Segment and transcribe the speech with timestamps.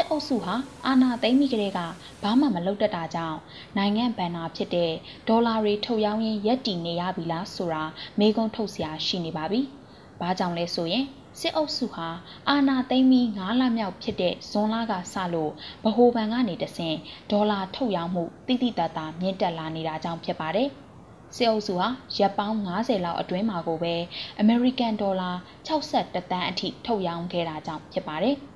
[0.00, 0.54] စစ်အုပ်စုဟာ
[0.86, 1.80] အာဏာသိမ်းပြီးကတည်းက
[2.22, 3.38] ဘာမှမလုပ်တတ်တာကြောင့်
[3.76, 4.92] နိုင်ငံဘဏ္ဍာဖြစ်တဲ့
[5.28, 7.84] ဒေါ်လာတွေထုတ်ရောင်းရင်းရက်တည်နေရပြီလားဆိုတာ
[8.18, 9.60] မေးခွန်းထုတ်စရာရှိနေပါပြီ။
[10.20, 11.04] ဘာကြောင့်လဲဆိုရင်
[11.40, 12.08] စစ်အုပ်စုဟာ
[12.48, 15.52] အာဏာသိမ်းပြီး9လမြောက်ဖြစ်တဲ့ဇွန်လကစလို့
[15.84, 16.96] ဗဟိုဘဏ်ကနေတဆင့်
[17.30, 20.68] ဒေါ်လာထုတ်ရောင်းမှုတိတိတတ်တာမြင့်တက်လာနေတာကြောင့်ဖြစ်ပါတယ်။
[21.36, 23.94] စစ်အုပ်စုဟာရပ်ပေါင်း90လောက်အတွင်းမှာကိုပဲ
[24.40, 25.30] အမေရိကန်ဒေါ်လာ
[25.66, 28.38] 62တန်းအထိထုတ်ရောင်းခဲ့တာကြောင့်ဖြစ်ပါတယ်။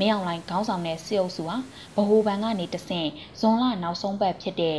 [0.00, 1.56] မင်းအောင်လှိုင်ခေါင်းဆောင်တဲ့စစ်အုပ်စုဟာ
[1.96, 3.08] ဗဟိုဘဏ်ကနေတဆင့်
[3.40, 4.78] ဇွန်လနောက်ဆုံးပတ်ဖြစ်တဲ့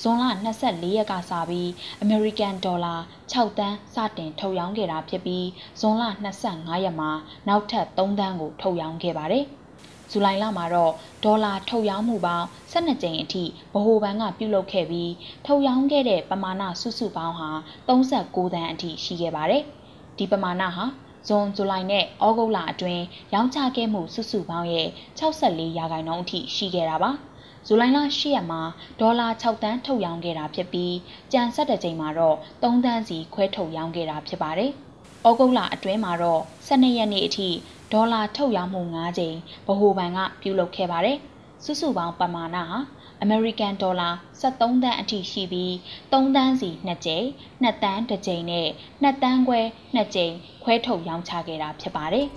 [0.00, 0.24] ဇွန်လ
[0.60, 1.70] 24ရက်ကစပြီး
[2.02, 2.94] အမေရိကန်ဒေါ်လာ
[3.32, 5.46] 6တန်းစတင်ထုတ်ရောင်းခဲ့တာဖြစ်ပြီး
[5.80, 6.04] ဇွန်လ
[6.42, 7.10] 25ရက်မှာ
[7.48, 9.44] နောက်ထပ်3တန်းကိုထုတ်ရောင်းခဲ့ပါတယ်။
[10.10, 10.92] ဇူလိုင်လမှာတော့
[11.24, 15.12] ဒေါ်လာထုတ်ရောင်းမှုပေါင်း12ကြိမ်အထိဗဟိုဘဏ်ကပြုလုပ်ခဲ့ပြီး
[15.46, 17.50] ထုတ်ရောင်းခဲ့တဲ့ပမာဏစုစုပေါင်းဟာ
[17.88, 19.62] 39တန်းအထိရှိခဲ့ပါတယ်။
[20.18, 20.84] ဒီပမာဏဟာ
[21.28, 27.10] ဇွန်ဇူလိုင်နဲ့ဩဂုတ်လအတွင်းရောင်းချခဲ့မှုစုစုပေါင်းရဲ့64ရာခိုင်နှုန်းအထိရှိခဲ့တာပါ။
[27.66, 28.60] ဇူလိုင်လ10ရက်မှာ
[29.00, 30.94] ဒေါ်လာ6တန်းထုတ်ရောင်းခဲ့တာဖြစ်ပြီး
[31.32, 34.70] ကြံဆက်တဲ့ချိန်မှာတော့3တန်းစီခွဲထုတ်ရောင်းခဲ့တာဖြစ်ပါတယ်။
[35.28, 37.48] ဩဂုတ်လအတွင်းမှာတော့12ရက်နေ့အထိ
[37.92, 41.18] ဒေါ်လာထုတ်ရောင်းမှု9ကြိမ်ဗဟိုဘဏ်ကပြုလုပ်ခဲ့ပါတယ်။
[41.64, 42.78] စုစုပေါင်းပမာဏဟာ
[43.22, 45.72] အမေရိကန်ဒေါ်လာ73တန်းအထိရှိပြီး
[46.12, 47.26] 3တန်းစီ2ကြိမ်
[47.64, 48.68] 2တန်း1ကြိမ်နဲ့
[49.02, 49.60] 2တန်းခွဲ
[49.94, 52.26] 2ကြိမ်ခွဲထုတ်ရောင်းချခဲ့တာဖြစ်ပါတယ်။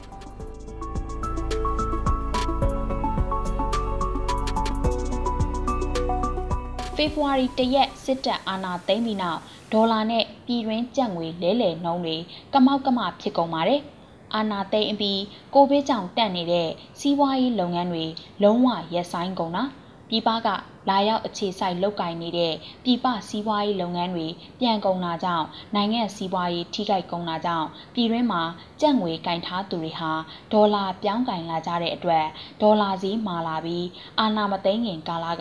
[6.95, 9.39] ဖေဖော်ဝါရီ၁ရက်စစ်တပ်အာဏာသိမ်းပြီးနောက်
[9.73, 12.15] ဒေါ်လာနဲ့ပြည်တွင်းကျပ်ငွေလဲလှယ်နှုန်းတွေ
[12.53, 13.81] ကမောက်ကမဖြစ်ကုန်ပါတယ်။
[14.35, 15.21] အာဏာသိမ်းပြီး
[15.53, 18.05] ကိုဗစ်ကြောင့်တက်နေတဲ့စီးပွားရေးလုပ်ငန်းတွေ
[18.43, 19.65] လုံးဝရပ်ဆိုင်းကုန်တာ။
[20.09, 20.47] ပြည်ပက
[20.89, 24.27] လာရောက်အခြေစိုက်လုပ်ကိုင်နေတဲ့ပြည်ပစီးပွားရေးလုပ်ငန်းတွေ
[24.59, 28.41] ပြန်ကုန်တာကြောင့်နိုင်ငံစီးပွားရေးထိခိုက်ကုန်တာကြောင့်ပြည်တွင်းမှာ
[28.81, 30.11] ကြက်ငွေကင်ထားသူတွေဟာ
[30.53, 32.25] ဒေါ်လာပြောင်းကင်လာကြတဲ့အတွက်
[32.61, 33.87] ဒေါ်လာဈေးမာလာပြီး
[34.19, 35.33] အာဏာမသိမ်းခင်ကာလက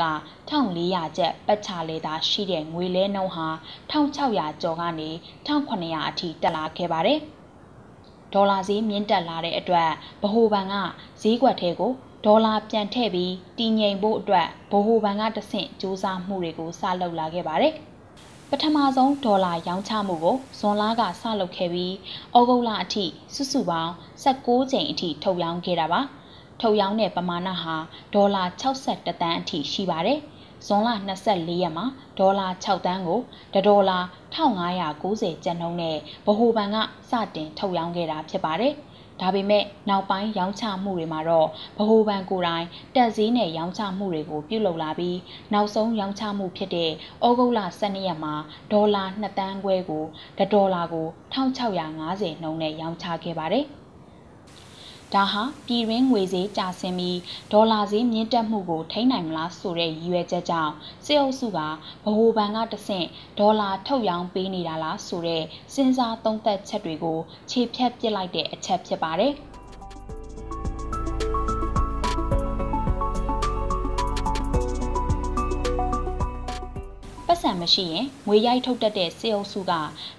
[0.50, 3.48] 1400ကျပ်ပတ်ချလေသာရှိတဲ့ငွေလဲနှုန်းဟာ
[3.90, 5.10] 1600ကျော်ကနေ
[5.46, 7.20] 1900အထိတက်လာခဲ့ပါတယ်
[8.34, 9.90] ဒေါ်လာဈေးမြင့်တက်လာတဲ့အတွက်
[10.22, 10.74] ဗဟိုဘဏ်က
[11.22, 11.92] ဈေးကွက်ထဲကို
[12.24, 17.74] ဒေါ်လာပြန်ထည့်ပြီးတည်ငြိမ်ဖို့အတွက်ဗဟိုဘဏ်ကတဆင့်စ조사မှုတွေကိုစလုပ်လာခဲ့ပါတယ်။
[18.50, 21.94] ပထမဆုံးဒေါ်လာရောင်းချမှုကိုဇွန်လကစလုပ်ခဲ့ပြီး
[22.36, 23.92] ဩဂုတ်လအထိစုစုပေါင်း
[24.24, 26.00] 16ကြိမ်အထိထုတ်ရောင်းခဲ့တာပါ။
[26.60, 27.76] ထုတ်ရောင်းတဲ့ပမာဏဟာ
[28.14, 30.18] ဒေါ်လာ62တန်းအထိရှိပါတယ်။
[30.66, 30.88] ဇွန်လ
[31.26, 31.86] 24ရက်မှာ
[32.18, 33.20] ဒေါ်လာ6တန်းကို
[33.54, 33.98] တဒေါ်လာ
[34.34, 36.76] 1590ကျပ်နှုန်းနဲ့ဗဟိုဘဏ်က
[37.10, 38.74] စတင်ထုတ်ရောင်းခဲ့တာဖြစ်ပါတယ်။
[39.20, 45.18] ဒါပေမဲ့နောက်ပိုင်းရောင်းချမှုတွေမှာတော့ဗဟိုဘဏ်ကိုယ်တိုင်တက်ဈေးနဲ့ရောင်းချမှုတွေကိုပြုလုပ်လာပြီး
[45.52, 46.90] နောက်ဆုံးရောင်းချမှုဖြစ်တဲ့
[47.26, 48.34] ဩဂုတ်လ12ရက်မှာ
[48.72, 50.04] ဒေါ်လာ2တန်းခွဲကို
[50.52, 53.66] ဒေါ်လာကို1650နှုန်းနဲ့ရောင်းချခဲ့ပါတယ်။
[55.14, 57.18] ဒါဟာပြည်ရင်းငွေဈေးကျဆင်းပြီး
[57.52, 60.72] ဒေါ်လာဈေးမြင့်တက်မှုကိုထိန်းနိုင်မလားဆိုတဲ့ရည်ရွယ်ချက်ကြောင့်
[61.04, 61.68] စစ်အုပ်စုကဗ
[62.04, 63.06] ဟိုဘဏ်ကတဆင့်
[63.38, 65.42] ဒေါ်လာထုတ်ရောင်းပေးနေတာလားဆိုတဲ့
[65.74, 67.18] စဉ်းစားသုံးသပ်ချက်တွေကို
[67.50, 69.34] ခြေဖြတ်ပစ်လိုက်တဲ့အချက်ဖြစ်ပါတယ်။
[77.60, 79.72] မရှိရင်ငွေရိုက်ထုတ်တတ်တဲ့စေအုပ်စုက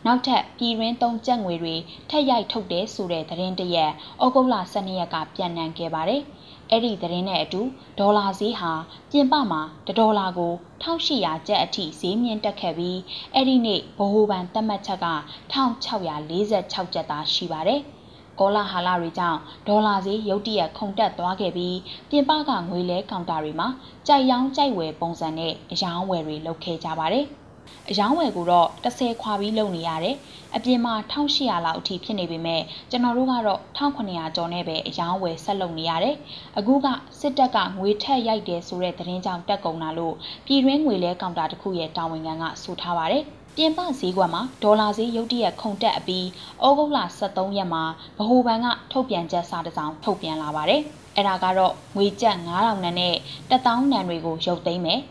[0.05, 1.75] နောက်ထပ်ပြည်ရင်းသုံးကျပ်ငွေတွေ
[2.09, 3.91] ထက်ရိုက်ထုတ်တယ်ဆိုတဲ့သတင်းတရက်
[4.23, 6.21] ဩဂုတ်လ12ရက်ကပြန်နှံခဲ့ပါတယ်။
[6.71, 7.61] အဲ့ဒီသတင်းနဲ့အတူ
[7.99, 8.73] ဒေါ်လာဈေးဟာ
[9.11, 12.99] ပြင်ပမှာတဒေါ်လာကို1800ကျပ်အထိဈေးမြင့်တက်ခဲ့ပြီး
[13.33, 15.07] အဲ့ဒီနေ့ဗဟိုဘဏ်သတ်မှတ်ချက်က
[15.53, 17.81] 1646ကျပ်သာရှိပါတယ်။
[18.39, 21.77] ကောလာဟာလတွေကြောင့်ဒေါ်လာဈေးရုတ်တရက်ခုန်တက်သွားခဲ့ပြီး
[22.09, 23.67] ပြင်ပကငွေလဲကောင်တာတွေမှာ
[24.07, 27.25] ကြိုက်ရောင်းကြိုက်ဝယ်ပုံစံနဲ့အယောင်းဝယ်တွေလုပ်ခဲ့ကြပါတယ်။
[27.89, 30.15] အယောင်းဝယ်ကိုတော့30ခွာပြီးလုပ်နေရတယ်။
[30.55, 36.15] အပြင်မှာ1800လောက်အထိဖြစ်နေပေမဲ့ကျွန်တော်တို့ကတော့1900ကျော်နဲ့ပဲအယောင်းဝယ်ဆက်လုပ်နေရတယ်။
[36.57, 36.87] အခုက
[37.19, 40.15] စစ်တပ်ကငွေထက်ရိုက်တယ်ဆိုတဲ့သတင်းကြောင့်တက်ကုန်လာလို့
[40.45, 43.25] ပြည်တွင်းငွေလဲကောင်တာတစ်ခုရဲ့တာဝန်ခံကဆိုထားပါတယ်။
[43.59, 46.25] ပြင်ပဈေးကွက်မှာဒေါ်လာဈေးရုတ်တရက်ခုန်တက်အပြီး
[46.65, 47.83] ဩဂုတ်လ23ရက်မှာ
[48.17, 50.81] ဗဟိုဘဏ်ကထုတ်ပြန်ချက်စာတစ်စောင်ထုတ်ပြန်လာပါတယ်။
[51.15, 53.15] အဲ့ဒါကတော့ငွေကျပ်9000နန်းနဲ့
[53.49, 55.01] 1000နန်းတွေကိုရုပ်သိမ်းမယ်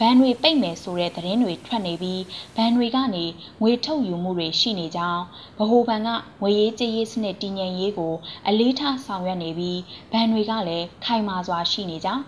[0.00, 2.22] ဘဏ်တွေပိတ်မယ်ဆိုတဲ့သတင်းတွေထွက်နေပြီး
[2.56, 3.24] ဘဏ်တွေကနေ
[3.62, 5.22] ငွေထုတ်ယူမှုတွေရှိနေကြောင်း
[5.58, 6.08] ဗဟိုဘဏ်က
[6.42, 8.14] ငွေရေးကြေးရေးစနစ်တည်ငြိမ်ရေးကို
[8.48, 9.80] အလေးထားဆောင်ရွက်နေပြီး
[10.12, 12.22] ဘဏ်တွေကလည်းခိုင်မာစွာရှိနေကြောင်း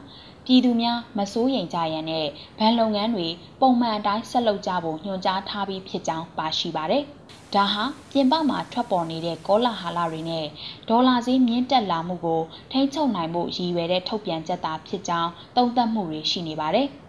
[0.50, 2.26] ပြည်သူများမစိုးရိမ်ကြရန်နဲ့
[2.58, 3.28] ဗန်လုပ်ငန်းတွေ
[3.60, 7.02] ပုံမှန်အတိုင်းဆက်လုပ်ကြဖို့ညွှန်ကြားထားပြီးဖြစ်ကြောင်းပါရှိပါတယ်။
[7.54, 10.46] ဒါဟာပြင်ပမှာထွက်ပေါ်နေတဲ့ကောလာဟာလတွေနဲ့
[10.88, 12.42] ဒေါ်လာဈေးမြင့်တက်လာမှုကို
[12.72, 16.88] ထိန်းချုပ်နိုင်ဖို့ရည်ရွယ်တဲ့ထုတ်ပြန်ချက်သာဖြစ်ကြောင်းသုံးသပ်မှုတွေရှိနေပါတယ်။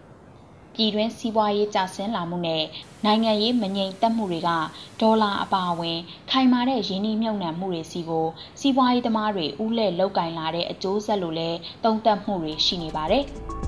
[0.74, 2.64] ပြည်တွင်းစီးပွားရေးကျဆင်းလာမှုနဲ့
[3.04, 4.50] နိုင်ငံရေးမငြိမ်သက်မှုတွေက
[5.00, 5.98] ဒေါ်လာအပါအဝင်
[6.30, 8.26] ခိုင်မာတဲ့ရင်းနှီးမြှုပ်နှံမှုတွေစီကို
[8.60, 13.24] စီးပွားရေးသမားတွေဥလဲ့လောက်ကင်လာတဲ့အကျိုးဆက်လို့လည်းသုံးသပ်မှုတွေရှိနေပါတယ်။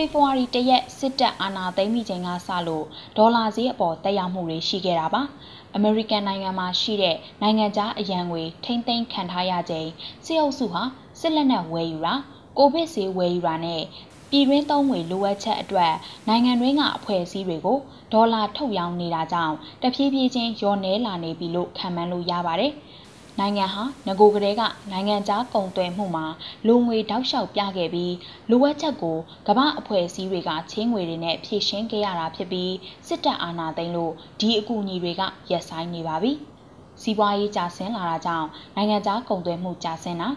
[0.00, 2.84] ဖေဖော်ဝါရီတရက်စစ်တပ်အာဏာသိမ်းပြီးချိန်ကစလို့
[3.16, 5.22] ဒေါ်လာဈေးအပေါ်တက်ရောက်မှုတွေရှိခဲ့တာပါ။
[5.80, 9.88] အမေရိကန်နိုင်ငံမှာရှိတဲ့နိုင်ငံခြားအရန်ငွေထိမ့်သိမ်းခံထားရချိန်
[10.24, 10.82] စစ်အုပ်စုဟာ
[11.20, 12.14] စစ်လက်နက်ဝယ်ယူတာ
[12.58, 13.82] ကိုဗစ်ဆေးဝယ်ယူတာနဲ့
[14.30, 15.92] ပြည်တွင်းသုံးငွေလိုအပ်ချက်အတွက်
[16.28, 17.78] နိုင်ငံတွင်းကအဖွဲ့အစည်းတွေကို
[18.12, 22.72] ဒေါ်လာထုတ်ရောင်းနေတာကြောင့်တဖြည်းဖြည်းချင်းလျော့နဲလာနေပြီလို့ခံမှန်းလို့ရပါတယ်။
[23.38, 24.62] နိုင်ငံဟာငကိုကလေးက
[24.92, 26.26] နိုင်ငံခြားကုန်သွယ်မှုမှာ
[26.66, 28.14] လူငွေတောက်လျှောက်ပြခဲ့ပြီး
[28.50, 29.16] လိုအပ်ချက်ကို
[29.48, 32.72] ကမ္ဘာအဖွဲ့အစည်းတွေကချင်းငွေတွေနဲ့ဖြည့်ရှင်းခဲ့ရတာဖြစ်ပြီး
[33.06, 36.32] စစ်တပ်အာဏာသိမ်းလို့ဒီအကူအညီတွေကရပ်ဆိုင်းနေပါပြီ။
[37.02, 40.28] စီးပွားရေးကျဆင်းလာတာကြောင့်နိုင်ငံခြားကုန်သွယ်မှုကျဆင်းတာ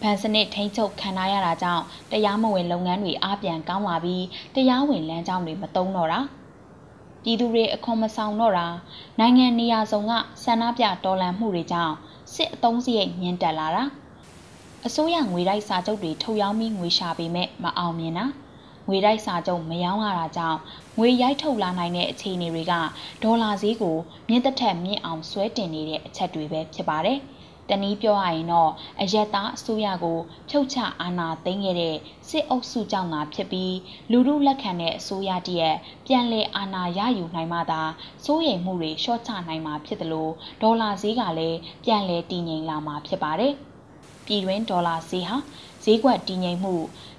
[0.00, 4.24] ဗန်စနစ်ထိန်းချုပ်ခံရတာကြောင့်တရားမဝင်လုပ်ငန်းတွေအပြန်ကောင်းလာပြီး
[4.54, 6.20] တရားဝင်လမ်းကြောင်းတွေမတုံးတော့တာ။
[7.22, 8.68] ပြည်သူတွေအခွန်မဆောင်တော့တာ
[9.18, 10.12] နိုင်ငံနေရာစုံက
[10.44, 11.94] ဆန္ဒပြတော်လှန်မှုတွေကြောင့်
[12.34, 13.84] စစ်အုံစရိတ်မြင့်တက်လာတာ
[14.86, 18.26] အစိုးရငွေတိုက်စာချုပ်တွေထုတ်ရောင်းပြီးငွေရှာပေမဲ့မအောင်မြင်တာ
[18.86, 20.58] ငွေတိုက်စာချုပ်မရောင်းရတာကြောင့်
[20.98, 22.74] ငွေရိုက်ထုတ်လာနိုင်တဲ့အခြေအနေတွေက
[23.22, 23.96] ဒေါ်လာဈေးကို
[24.28, 27.18] မြင့်တက်ထက်မြင့်အောင်ဆွဲတင်နေတဲ့အချက်တွေပဲဖြစ်ပါတယ်။
[27.70, 28.70] တနည်းပြောရရင်တော့
[29.00, 30.18] အယက်သားအစိုးရကို
[30.48, 31.96] ဖြုတ်ချအာဏာသိမ်းခဲ့တဲ့
[32.28, 33.74] စစ်အုပ်စုကြောင့်သာဖြစ်ပြီး
[34.10, 35.76] လူမှုလက်ခံတဲ့အစိုးရတရက်
[36.06, 37.82] ပြန်လည်အာဏာရယူနိုင်မှသာ
[38.24, 40.32] စိုးရိမ်မှုတွေလျှော့ချနိုင်မှာဖြစ်တယ်လို့
[40.62, 43.54] ဒေါ်လာဈေးကလည်းပြန်လည်တည်ငြိမ်လာမှာဖြစ်ပါတယ်။
[44.26, 45.36] ပြည်တွင်းဒေါ်လာဈေးဟာ
[45.84, 46.74] ဈေးကွက်တည်ငြိမ်မှု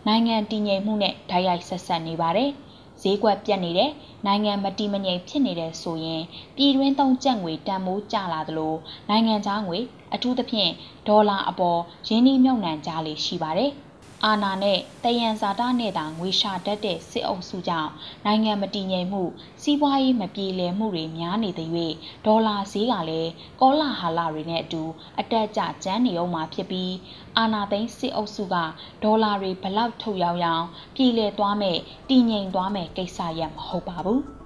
[0.08, 2.52] နိုင်ငံတည်ငြိမ်မှုနဲ့ဓာတ်ရိုက်ဆက်ဆက်နေပါတယ်။
[3.02, 3.92] ဈေးကွက်ပြတ်နေတဲ့
[4.26, 6.22] နိုင်ငံမတည်မငြိမ်ဖြစ်နေတဲ့ဆိုရင်
[6.56, 8.74] ပြည်တွင်းသုံးကျပ်ငွေတန်မိုးကျလာသလို
[9.10, 9.80] နိုင်ငံခြားငွေ
[10.14, 10.72] အထူးသဖြင့်
[11.08, 13.72] ဒေါ်လာအပေါ်ရင်းနှီးမြှုပ်နှံကြလေရှိပါတယ်။
[14.26, 17.92] အာနာနဲ့တယံဇာတာနဲ့သာငွေရှာတတ်တဲ့စစ်အုပ်စုကြောင့်
[18.26, 19.24] နိုင်ငံမတည်ငြိမ်မှု
[19.62, 21.70] စီးပွားရေးမပြေလည်မှုတွေများနေတဲ့၍
[22.26, 23.32] ဒေါ်လာဈေးကလည်း
[23.62, 24.84] ကောလာဟာလာတွေနဲ့အတူ
[25.20, 26.94] အတက်ကျကျန်းနေအောင်မှာဖြစ်ပြီး
[27.38, 28.56] အာနာသိန်းစစ်အုပ်စုက
[29.04, 30.66] ဒေါ်လာတွေဘလောက်ထုတ်ရောက်ရောက်
[30.96, 31.78] ပြည်လည်သွားမဲ့
[32.10, 34.22] တည်ငြိမ်သွားမဲ့ကိစ္စရပ်မဟုတ်ပါဘူး။